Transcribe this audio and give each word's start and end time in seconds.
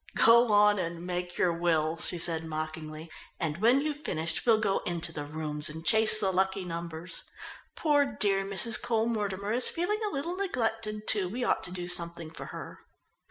"Go 0.15 0.51
on 0.51 0.79
and 0.79 1.05
make 1.05 1.37
your 1.37 1.53
will," 1.53 1.95
she 1.95 2.17
said 2.17 2.43
mockingly. 2.43 3.11
"And 3.39 3.59
when 3.59 3.81
you've 3.81 4.03
finished 4.03 4.47
we'll 4.47 4.57
go 4.57 4.79
into 4.79 5.11
the 5.13 5.25
rooms 5.25 5.69
and 5.69 5.85
chase 5.85 6.17
the 6.17 6.31
lucky 6.33 6.65
numbers. 6.65 7.23
Poor 7.75 8.05
dear 8.19 8.43
Mrs. 8.43 8.81
Cole 8.81 9.05
Mortimer 9.05 9.51
is 9.51 9.69
feeling 9.69 9.99
a 10.03 10.11
little 10.11 10.35
neglected, 10.35 11.07
too, 11.07 11.29
we 11.29 11.43
ought 11.43 11.63
to 11.65 11.71
do 11.71 11.85
something 11.85 12.31
for 12.31 12.45
her." 12.45 12.79